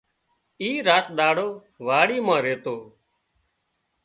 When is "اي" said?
0.61-0.69